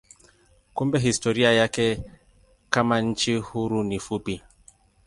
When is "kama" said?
2.69-3.01